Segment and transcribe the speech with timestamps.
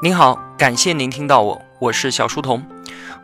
[0.00, 2.64] 您好，感谢您听到我，我是小书童。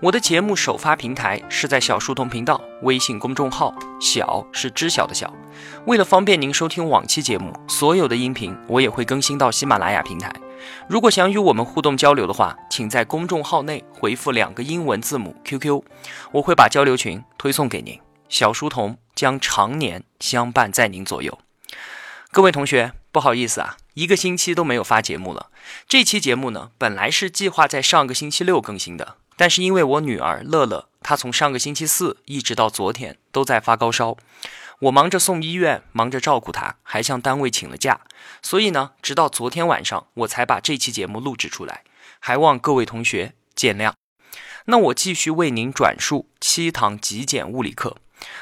[0.03, 5.33] 我的节目首发平台是在小书童频道微信公众号，小是知晓的小。
[5.87, 10.35] 为了方便您收听往期节目，所有的音频我也会更新到喜马拉雅平台。
[10.89, 15.81] 如果想与我们互动交流的话，请在公众号内回复两个英文字母 QQ，
[16.33, 17.97] 我会把交流群推送给您。
[18.29, 21.39] 小书童将常年相伴在您左右。
[22.33, 25.51] 各位同学，不好意思啊，一个星期都没有发节目了。
[25.89, 34.17] 这期节目呢，本来是计划在上个星期六更新的，但是因为我女儿乐乐，她从上个星期四一直到昨天都在发高烧，
[34.81, 38.01] 我忙着送医院，忙着照顾她，还向单位请了假，
[38.43, 41.85] 所以呢，直到昨天晚上我才把这期节目录制出来，
[42.19, 43.93] 还望各位同学见谅。
[44.67, 47.99] 那我继续为您转述七堂极简物理课。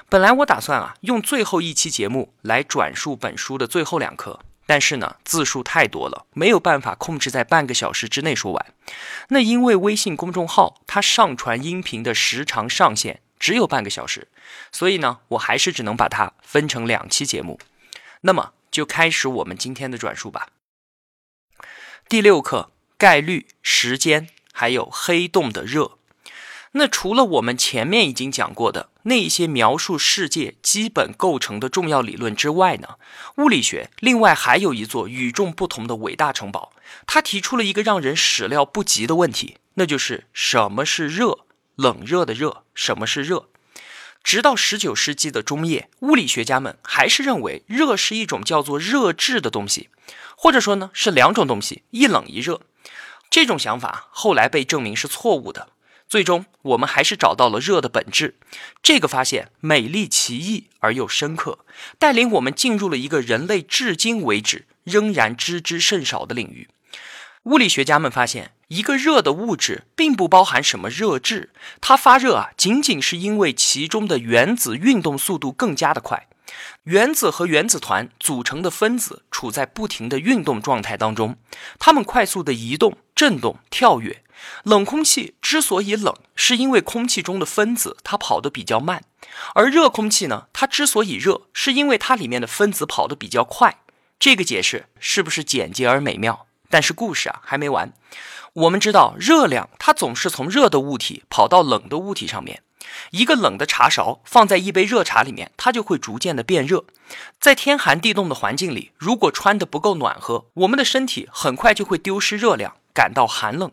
[0.08, 4.40] 本来我打算啊，用最后一期节目来转述本书的最后两课，
[4.72, 8.72] 但是呢，字数太多了，没有办法控制在半个小时之内说完。
[9.28, 14.28] 那因为微信公众号它上传音频的时长上限只有半个小时，
[14.72, 17.60] 所以呢，我还是只能把它分成两期节目。
[18.22, 20.48] 那么就开始我们今天的转述吧。
[22.08, 25.98] 第六课：概率、时间，还有黑洞的热。
[26.72, 32.96] 那除了我们前面已经讲过的那一些描述世界基本构成的重要理论之外呢，
[33.36, 36.72] 物理学另外还有一座与众不同的伟大城堡。
[37.06, 41.40] 它提出了一个让人始料不及的问题，那就是什么是热？
[41.76, 43.48] 冷热的热，什么是热？
[44.22, 49.88] 直到十九世纪的中叶，物理学家们还是认为热是一种叫做热质的东西，
[50.36, 52.60] 或者说呢是两种东西，一冷一热。
[53.28, 55.68] 这种想法后来被证明是错误的。
[56.12, 58.34] 最终，我们还是找到了热的本质。
[58.82, 61.60] 这个发现美丽奇异而又深刻，
[61.98, 66.68] 带领我们进入了一个人类至今为止仍然知之甚少的领域。
[67.44, 71.48] 物理学家们发现，一个热的物质并不包含什么热质，
[71.80, 76.28] 它发热啊，仅仅是因为其中的原子运动速度更加的快。
[76.84, 81.36] 原子和原子团组成的分子处在不停的运动状态当中，
[81.78, 84.22] 它们快速的移动、振动、跳跃。
[84.64, 89.00] 冷空气之所以冷，是因为空气中的分子它跑得比较慢；
[89.54, 93.78] 而热空气呢，它之所以热，是因为它里面的分子跑得比较快。
[94.18, 96.46] 这个解释是不是简洁而美妙？
[96.68, 97.92] 但是故事啊还没完。
[98.54, 102.62] 我们知道，热量它总是从热的物体跑到冷的物体上面。
[103.10, 106.84] 一个冷的茶勺放在一杯热茶里面，它就会逐渐的变热。
[107.40, 113.70] 在天寒地冻的环境里，如果穿的不够暖和，我们的身体很快就会丢失热量，感到寒冷。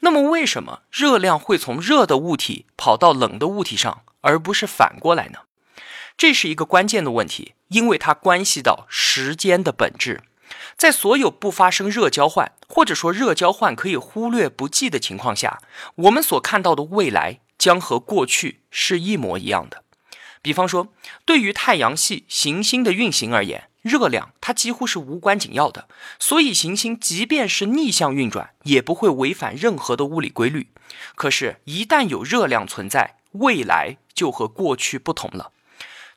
[0.00, 5.40] 那么，为什么热量会从热的物体跑到冷的物体上，而不是反过来呢？
[6.16, 10.22] 这是一个关键的问题，因为它关系到时间的本质。
[10.76, 15.62] 在所有不发生热交换，或者说热交换可以忽略不计的情况下，
[15.94, 17.40] 我们所看到的未来。
[17.64, 19.84] 将和过去是一模一样的。
[20.42, 20.92] 比方说，
[21.24, 25.88] 对于太阳系行星的运行而言，热量它几乎是无关紧要的。
[26.18, 30.68] 所以，行星即便是逆向运转，也不会违反任何的物理规律。
[31.14, 35.52] 可是，一旦有热量存在，未来就和过去不同了。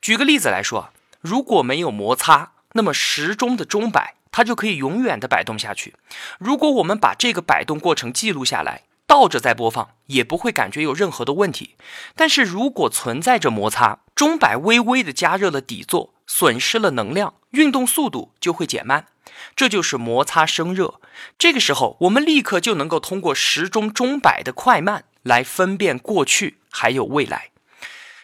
[0.01, 0.91] 举个例子来说，
[1.21, 5.95] 如果没有摩擦，那么时钟的钟摆它就可以永远的摆动下去。
[6.37, 11.75] 如果我们把这个摆动过程记录下来，倒着再播放也不会感觉有任何的问题，
[12.15, 19.07] 但是如果存在着摩擦，钟摆微微的加热了底座，损失了能量，运动速度就会减慢，
[19.55, 20.99] 这就是摩擦生热。
[21.39, 27.51] 这个时候，我们立刻就能够通过时钟钟摆的快慢来分辨过去还有未来。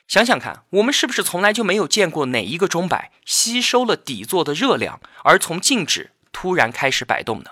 [0.06, 7.52] 想想看，我们是不是从来就没有见过哪一个钟摆吸收了底座的热量，而从静止突然开始摆动呢？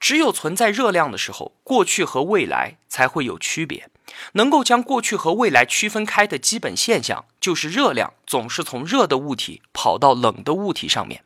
[0.00, 3.88] 只有存在热量的时候，过去和未来才会有区别。
[4.32, 11.22] 能够将过去和未来区分开的基本现象，就是热量总是从热的物体跑到冷的物体上面。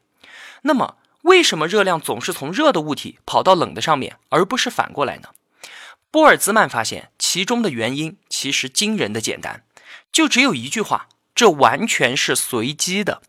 [0.63, 5.31] 那么，为什么热量总是从热的物体跑到冷的上面，而不是反过来呢？
[6.11, 9.65] 波尔兹曼发现，其中的原因其实惊人的简单，
[10.13, 13.23] 就只有一句话：这完全是随机的。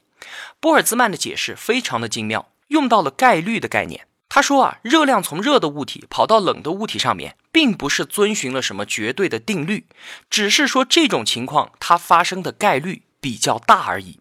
[0.59, 4.05] 波尔兹曼的解释非常的精妙，用到了概率的概念。
[4.35, 9.85] 他说啊，热量从热的物体跑到冷的物体上面，并不是遵循了什么绝对的定律，
[10.29, 14.19] 只是说这种情况它发生的概率比较大而已。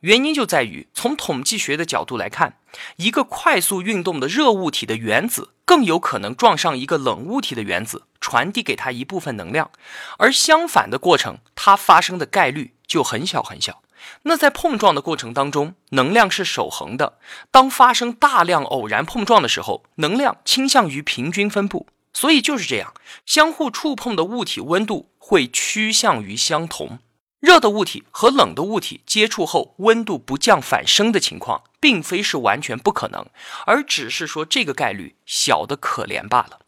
[0.00, 2.56] 原因就在于从统计学的角度来看，
[2.96, 9.70] 一个快速运动的热物体的原子更有可能撞上一个冷物体的原子，传递给它一部分能量，
[10.16, 13.82] 而相反的过程它发生的概率就很小很小。
[14.22, 17.18] 那在碰撞的过程当中，能量是守恒的。
[17.50, 21.86] 当发生大量偶然碰撞的时候，能量倾向于平均分布。
[22.14, 22.92] 所以就是这样，
[23.24, 26.98] 相互触碰的物体温度会趋向于相同。
[27.40, 33.26] 热的物体和冷的物体接触后温度不降反升的情况，并非是完全不可能，
[33.66, 36.60] 而只是说这个概率小的可怜罢了。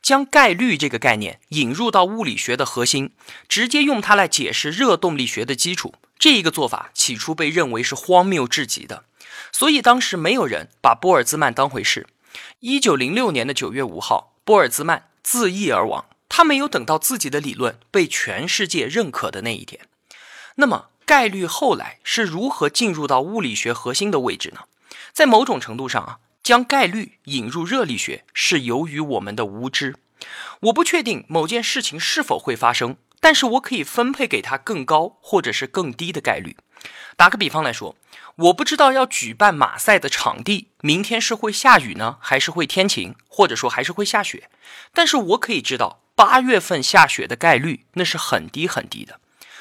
[0.00, 3.12] 将概率这个概念引入到物理学的核心，
[3.48, 9.04] 直接用它来解释热动力学的基础，这一个做法起初被认为是荒谬至极的，
[9.52, 12.06] 所以当时没有人把波尔兹曼当回事。
[12.60, 19.80] 一九零六年的九月五号，波尔兹曼自缢而亡，他没有等到自己的理论被全世界认可的那一天。
[20.56, 24.62] 那么，概率后来是如何进入到物理学核心的位置呢？
[25.12, 26.18] 在某种程度上啊。
[26.44, 29.96] 将概率引入热力学是由于我们的无知。
[30.60, 36.58] 我不确定某件事情是否会发生，但是我可以分配给它更高或者是更低的概率。
[37.16, 37.96] 打个比方来说，
[38.36, 44.50] 我不知道要举办马赛的场地明天是会下雨呢，还是会天晴，或者说还是会下雪。
[44.92, 49.18] 但是我可以知道八月份下雪的概率那是很低很低的。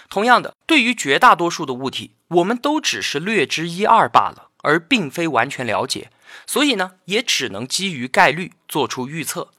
[0.09, 6.09] 同样的，对于绝大多数的物体，我们都只是略知一二罢了，而并非完全了解。
[6.45, 9.51] 所以呢，也只能基于概率做出预测。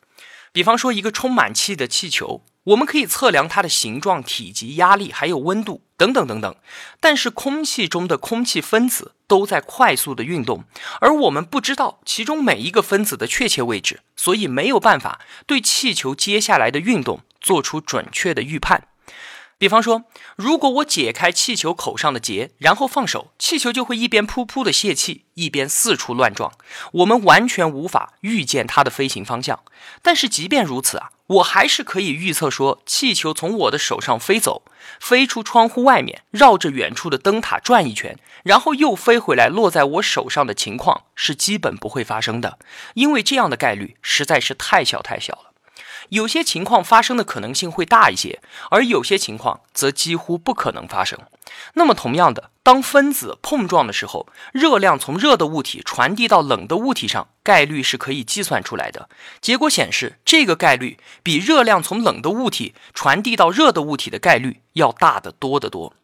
[0.52, 6.56] 比方说，一个充满气的气球，我们可以测量它的形状、体积、压力，还有温度等等等等。
[6.98, 10.64] 但是，空气中的空气分子都在快速的运动，
[11.00, 18.88] 而我们不知道其中每一个分子的确切位置，所以没有办法对气球接下来的运动做出准确的预判。
[19.56, 20.04] 比方说，
[20.36, 26.52] 如果我解开气球口上的结，然后放手，气球就会一边噗噗的泄气，一边四处乱撞。
[26.92, 29.60] 我们完全无法预见它的飞行方向。
[30.02, 34.62] 但是即便如此啊，我还是可以预测说，气球从我的手上飞走，
[35.00, 42.58] 飞出窗户外面，绕着远处的灯塔转一圈，然后又飞回来落在我手上的情况是基本不会发生的，
[42.94, 45.53] 因为这样的概率实在是太小太小了。
[46.10, 48.40] 有些情况发生的可能性会大一些，
[48.70, 51.18] 而有些情况则几乎不可能发生。
[51.74, 59.08] 那么，同样的，当分子碰撞的时候，热量从热的物体传递到冷的物体上，概率是可以计算出来的。
[59.40, 65.94] 结果显示，这个概率比热量从冷的物体传递到热的物体的概率要大得多得多。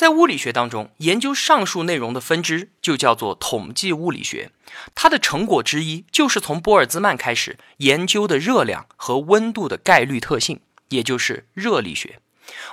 [0.00, 4.50] 在物理学当中，研究上述内容的分支就叫做统计物理学。
[4.94, 12.20] 它的成果之一就是从波尔兹曼开始研究的热量和温度的概率特性，也就是热力学。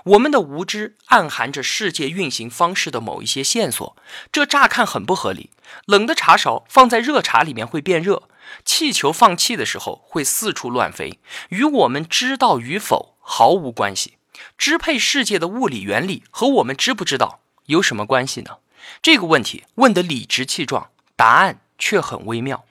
[0.06, 3.98] 我们的无知暗含着世界运行方式的某一些线索，
[4.32, 5.50] 这乍看很不合理。
[5.86, 8.30] 冷的茶勺放在热茶里面会变热，
[8.64, 11.20] 气球放气的时候会四处乱飞，
[11.50, 14.14] 与我们知道与否毫无关系。
[14.58, 18.58] 支配世界的物理原理和我们知不知道有什么关系呢？
[19.02, 22.66] 这个问题问得理直气壮，答案却很微妙。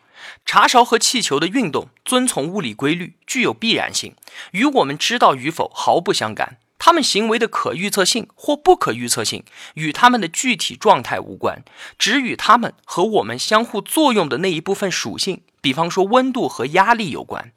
[0.45, 4.15] 茶勺和气球的运动遵从物理规律，具有必然性，
[4.53, 6.59] 与我们知道与否毫不相干。
[6.79, 11.65] 它们行为的可预测性或不可预测性与它们的具体状态无关，
[11.99, 17.51] 只与它们和我们相互作用的那一部分属性，比方说温度和压力有关。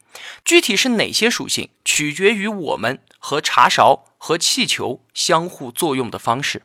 [0.44, 6.63] 具体是哪些属性，取决于我们和茶勺和气球相互作用的方式。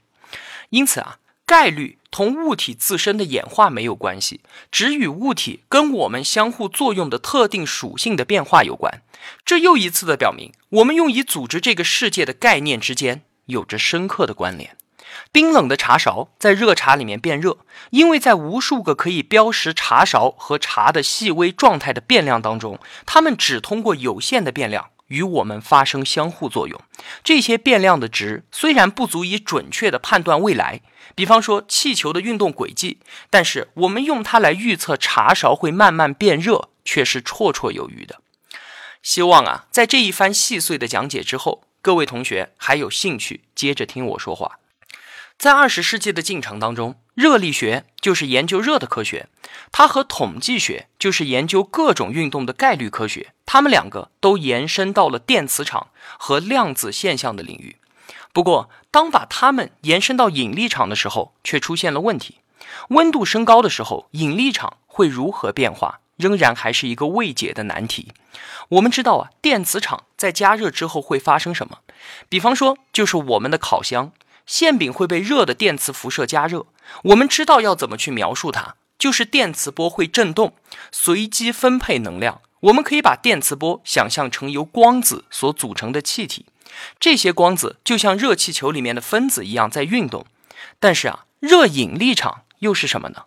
[0.70, 4.40] 因此啊，概率同物体自身的演化没有关系，
[4.72, 9.02] 只与物体跟我们相互作用的特定属性的变化有关。
[9.44, 14.78] 这又一次的表明，我们用以组织这个世界的概念之间有着深刻的关联。
[15.34, 17.58] 冰冷的茶勺在热茶里面变热，
[17.90, 26.80] 因为在无数个可以标识茶勺和茶的细微状态的变量当中，它们只通过有限的变量与我们发生相互作用。
[27.24, 30.82] 这些变量的值虽然不足以准确地判断未来，
[31.16, 38.20] 比方说气球的运动轨迹，但是我们用它来预测茶勺会慢慢变热却是绰绰有余的。
[39.02, 44.60] 希望啊，在这一番细碎的讲解之后，各位同学还有兴趣接着听我说话。
[45.38, 49.28] 在二十世纪的进程当中，热力学就是研究热的科学，
[49.70, 55.88] 它和统计学就是研究各种运动的概率科学，它们两个都延伸到了电磁场
[56.18, 57.76] 和量子现象的领域。
[58.32, 62.38] 不过，当把它们延伸到引力场的时候，却出现了问题。
[62.88, 68.12] 温度升高的时候，引力场会如何变化，仍然还是一个未解的难题。
[68.70, 71.80] 我们知道啊，电磁场在加热之后会发生什么？
[72.28, 74.12] 比方说，就是我们的烤箱。
[74.46, 76.66] 馅饼会被热的电磁辐射加热，
[77.04, 80.54] 我们知道要怎么去描述它，就是电磁波会振动，
[80.92, 82.40] 随机分配能量。
[82.60, 86.46] 我们可以把电磁波想象成由光子所组成的气体，
[86.98, 90.26] 这些光子就像热气球里面的分子一样在运动。
[90.80, 93.24] 但是啊，热引力场又是什么呢？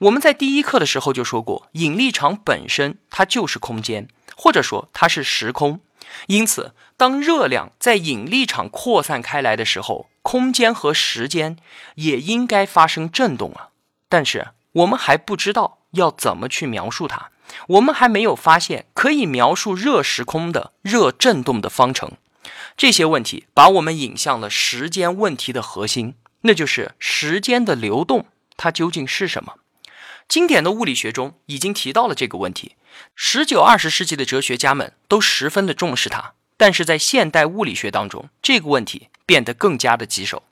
[0.00, 5.80] 我们在第一课的时候就说过，引力场本身它就是空间，或者说它是时空。
[6.26, 11.58] 因此，当热量在引力场扩散开来的时候，空间和时间
[11.96, 13.68] 也应该发生震动啊。
[14.08, 17.30] 但是我们还不知道要怎么去描述它，
[17.68, 22.12] 我们还没有发现可以描述热时空的热振动的方程。
[22.76, 28.26] 这些问题把我们引向了时间问题的核心，那就是时间的流动，
[28.56, 29.54] 它究竟是什么？
[30.26, 32.76] 经典的物理学中已经提到了这个问题。
[33.14, 40.42] 十九、二十世纪的哲学家们都十分的重视它，但是在现代物理学当中，这个问题变得更加的棘手。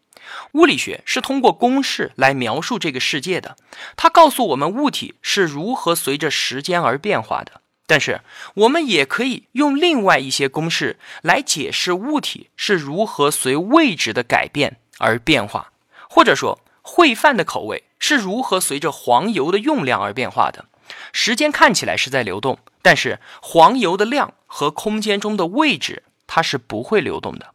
[0.52, 3.56] 物理学是通过公式来描述这个世界的，
[3.97, 7.61] 它告诉我们物体是如何随着时间而变化的。
[7.87, 8.23] 但是，
[8.54, 15.73] 我们也可以用另外一些公式来解释物体是如何随位置的改变而变化，
[16.09, 20.66] 或者说，烩饭的口味是如何随着黄油的用量而变化的。
[21.12, 27.54] 时间看起来是在流动，但是黄油的量和空间中的位置它是不会流动的。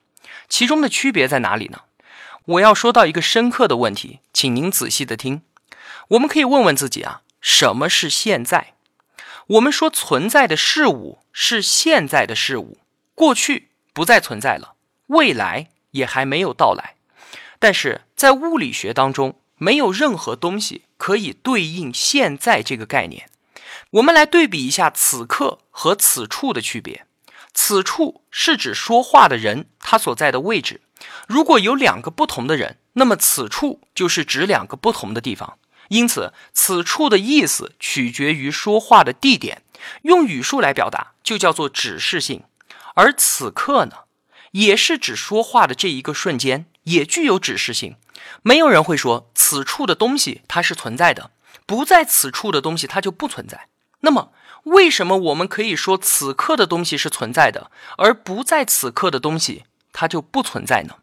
[0.49, 1.81] 其中的区别在哪里呢？
[2.45, 5.43] 我要说到一个深刻的问题，请您仔细的听。
[6.07, 8.73] 我们可以问问自己啊，什么是现在？
[9.45, 12.79] 我们说存在的事物是现在的事物，
[13.13, 14.73] 过去不再存在了，
[15.07, 16.95] 未来也还没有到来。
[17.59, 23.29] 但是在物理学当中，没有任何东西可以对应现在这个概念。
[23.91, 27.05] 我们来对比一下此刻和此处的区别。
[27.53, 30.81] 此处是指说话的人他所在的位置。
[31.27, 35.57] 如果有两个不同的人，那么此处就是指两个不同的地方。
[35.89, 39.63] 因此，此处的意思取决于说话的地点。
[40.01, 42.43] 用语数来表达就叫做指示性。
[42.95, 43.99] 而此刻呢，
[44.51, 47.95] 也是指说话的这一个瞬间，也具有指示性。
[48.41, 51.31] 没有人会说此处的东西它是存在的，
[51.65, 53.67] 不在此处的东西它就不存在。
[54.01, 54.31] 那么，
[54.63, 60.95] 为什么我们可以说此刻的东西是存在的，而不在此刻的东西它就不存在呢？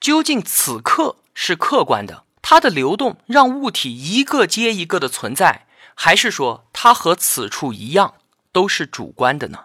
[0.00, 8.14] 究竟此刻是客观的，它的流动让物体一个接一个的存在，还是说它和此处一样
[8.52, 9.64] 都是主观的呢？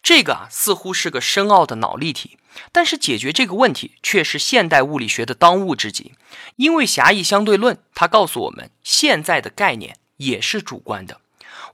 [0.00, 2.38] 这个啊，似乎是个深奥的脑力题。
[2.72, 6.14] 但是解决这个问题却是现代物理学的当务之急，
[6.56, 11.20] 因为狭义相对论它告诉我们，现在的概念也是主观的。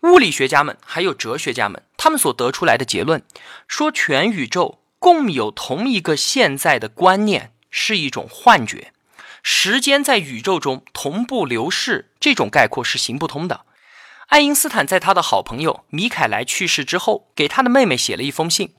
[0.05, 3.23] 物理学家们还有哲学家们，他们所得出来的结论
[3.67, 8.93] 说，全宇宙共有同一个现在的观念是一种幻觉，
[9.43, 13.63] 时间在宇宙中同步流逝，这种概括是行不通的。
[14.27, 18.75] 爱因斯坦在他的好朋友米凯莱去世之后，给他的妹妹写了一封信，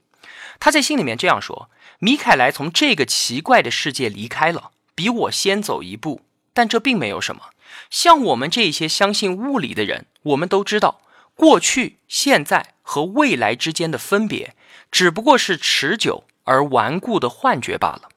[0.60, 1.72] 他在信里面这样说。
[1.98, 6.22] 米凯莱从这个奇怪的世界离开了，比我先走一步，
[6.54, 7.50] 但这并没有什么。
[7.90, 11.02] 像我们这些相信物理的人，我们都知道，
[11.36, 14.56] 过去、现在和未来之间的分别，
[14.90, 18.10] 只不过是持久而顽固的幻觉罢了。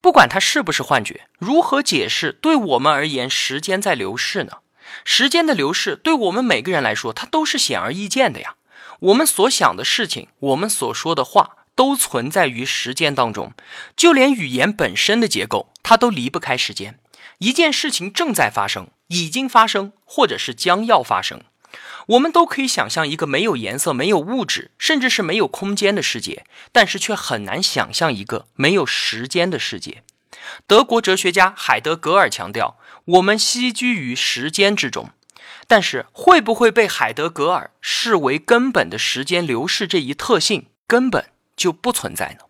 [0.00, 4.58] 不管它是不是幻觉，如何解释对我们而言时间在流逝呢？
[5.04, 8.56] 时间的流逝对我们每个人来说，它都是显而易见的呀。
[9.00, 11.56] 我们所想的事情，我们所说的话。
[11.76, 13.54] 都存在于时间当中，
[13.96, 16.98] 就连语言本身的结构，它都离不开时间。
[17.38, 21.42] 一件事情正在发生，已经发生，或者是将要发生，
[22.06, 30.02] 我们都可以想象一个没有颜色、没有物质，甚至是没有空间的世界，但是却很难想象一个没有时间的世界。
[30.66, 35.10] 德国哲学家海德格尔强调，我们栖居于时间之中，
[35.66, 41.26] 但是会不会被海德格尔视为根本的时间流逝这一特性根本？
[41.56, 42.46] 就不存在呢。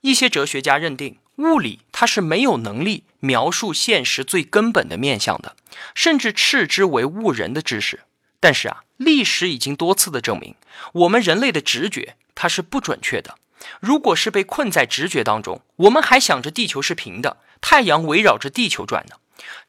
[0.00, 5.54] 一些哲学家认定，物理它是没有能力描述现实最根本的面相的，
[5.94, 8.00] 甚至斥之为误人的知识。
[8.42, 10.56] 但是啊，历史已经多次的证明，
[10.92, 13.36] 我们人类的直觉它是不准确的。
[13.78, 19.16] 如果是被困在直觉当中，我们还想着地球是平的，太阳围绕着地球转呢。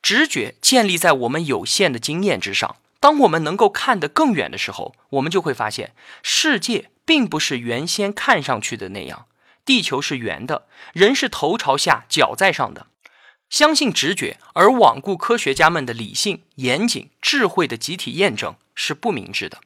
[0.01, 2.77] 直觉建立在我们有限的经验之上。
[2.99, 6.89] 当我们能够看得更远的时候，我们就会发现世界。
[7.05, 9.25] 并不是原先看上去的那样，
[9.65, 12.87] 地球是圆的，人是头朝下脚在上的。
[13.53, 19.59] 相信直觉而罔顾科学家们的理性、严谨、智慧的集体验证是不明智的。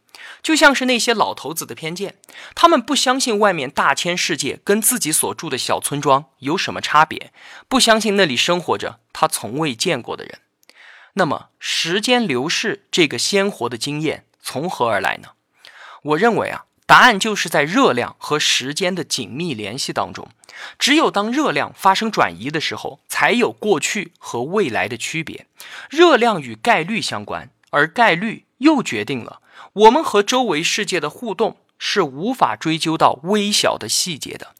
[0.43, 2.17] 就像是那些老头子的偏见，
[2.53, 7.31] 他们不相信外面大千世界跟自己所住的小村庄有什么差别，
[7.69, 10.39] 不相信那里生活着他从未见过的人。
[11.13, 15.29] 那么，时间流逝这个鲜活的经验从何而来呢？
[16.03, 16.65] 我认为啊。
[16.87, 20.29] 答案就是在热量和时间的紧密联系当中。
[20.79, 25.45] 只有当热量发生转移的时候，才有过去和未来的区别。
[25.89, 29.41] 热量与概率相关，而概率又决定了
[29.73, 34.55] 我们和周围世界的互动是无法追究到微小的细节的。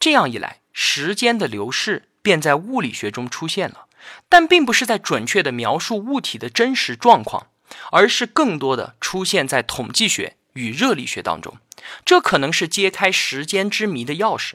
[0.00, 3.86] 这样一来，时间的流逝便在物理学中出现了，
[4.28, 7.48] 但并不是在准确的描述物体的真实状况，
[7.92, 11.58] 而是更多的出现在统计学与热力学当中。
[12.04, 14.54] 这可能是揭开时间之谜的钥匙。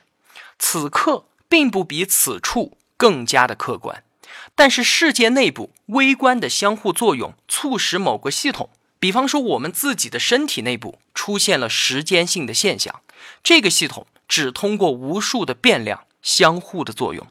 [0.60, 4.03] 此刻并不比此处更加的客观，
[4.53, 13.01] 但是世界内部微观的相互作用促使某个系统，比方说我们自己的身体内部出现了时间性的现象。
[13.43, 17.27] 这个系统只通过无数的变量相互的作用。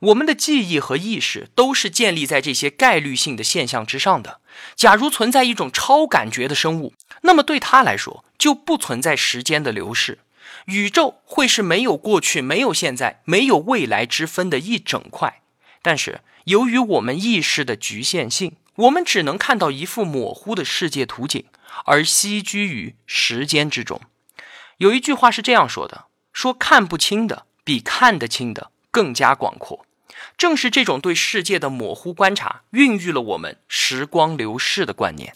[0.00, 4.40] 我们的记忆和意识都是建立在这些概率性的现象之上的。
[4.74, 10.18] 假如存在一种超感觉的生物，那么对它来说就不存在时间的流逝。
[10.66, 15.42] 宇宙会是没有过去、没有现在、没有未来之分的一整块，
[15.82, 21.44] 但是由于我们意识的局限性，我们只能看到一幅模糊的世界图景，
[21.86, 24.00] 而栖居于时间之中。
[24.78, 29.86] 有一句话是这样说的：说看不清的比看得清的更加广阔。
[30.36, 35.34] 正是这种对世界的模糊观察，孕育了我们时光流逝的观念。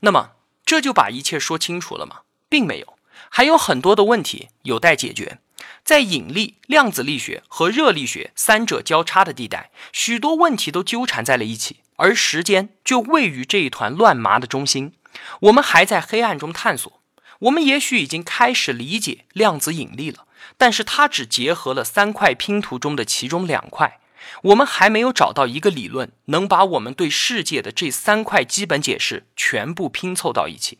[0.00, 0.32] 那么，
[0.68, 2.16] 这就把一切说清楚了吗？
[2.50, 2.98] 并没有。
[3.30, 5.38] 还有很多的问题有待解决，
[5.82, 14.92] 在引力、量子力学和热力学三者交叉的地带，许多问题都纠缠在了一起，而时间就位于这一团乱麻的中心。
[15.40, 17.00] 我们还在黑暗中探索，
[17.38, 20.26] 我们也许已经开始理解量子引力了，
[20.58, 24.00] 但是它只结合了三块拼图中的其中两块，
[24.42, 30.78] 我们还没有找到一个理论能把我们对世界的这三块基本解释全部拼凑到一起。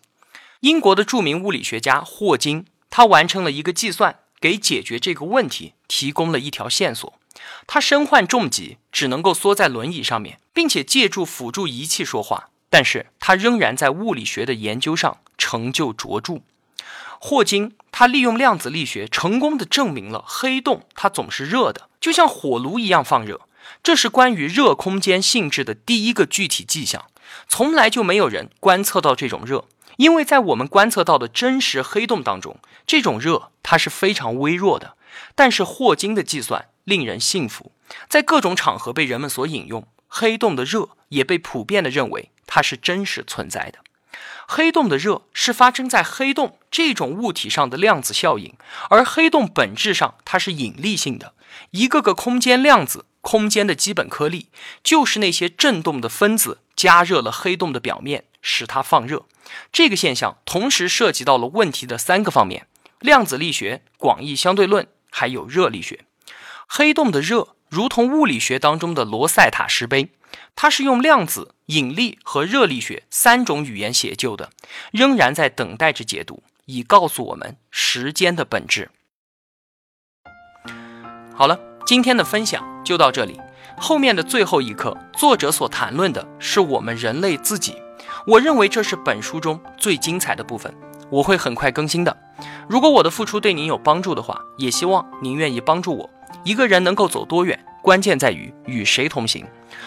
[0.60, 7.18] 英国的著名物理学家霍金，他完成了一个计算，给解决这个问题提供了一条线索。
[7.66, 16.40] 他身患重疾，只能够缩在轮椅上面，并且借助辅助仪器说话，但是他仍然在物理学的研究上成就卓著。
[17.20, 23.40] 霍金他利用量子力学，成功的证明了黑洞它总是热的，就像火炉一样放热。
[23.82, 27.06] 这是关于热空间性质的第一个具体迹象，
[27.48, 29.66] 从来就没有人观测到这种热。
[29.96, 34.94] 因为在我们观测到的真实黑洞当中，这种热它是非常微弱的。
[35.34, 37.72] 但是霍金的计算令人信服，
[38.08, 39.86] 在各种场合被人们所引用。
[40.06, 43.80] 黑洞的热也被普遍的认为它是真实存在的。
[44.46, 48.54] 黑洞的热是发生在黑洞这种物体上的量子效应，
[48.88, 51.34] 而黑洞本质上它是引力性的。
[51.72, 54.48] 一个个空间量子，空间的基本颗粒，
[54.82, 59.26] 就是那些振动的分子加热了黑洞的表面，使它放热。
[59.70, 62.66] 这个现象同时涉及到了问题的三个方面：
[63.00, 66.06] 量子力学、广义相对论，还有热力学。
[66.66, 70.08] 黑洞的热如同物理学当中的罗塞塔石碑，
[70.56, 74.48] 它是用量子、引力和热力学三种语言写就的，
[74.90, 78.90] 仍然在等待着解读，以告诉我们时间的本质。
[81.34, 83.40] 好了，今天的分享就到这里。
[83.78, 87.76] 后面的最后一课，作者所谈论的是我们人类自己。
[88.26, 90.70] 我认为这是本书中最精彩的部分，
[91.08, 92.14] 我会很快更新的。
[92.68, 96.10] 如果我的付出对您有帮助的话，也希望您愿意帮助我。
[96.44, 99.46] 一个人能够走多远，关键在于与谁同行。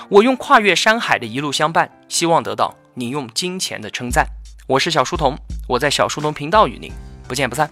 [0.10, 4.26] 我用跨越山海的一路相伴，希望得到您用金钱的称赞。
[4.66, 5.38] 我是小书童，
[5.68, 6.92] 我在小书童频道与您
[7.28, 7.70] 不见不散。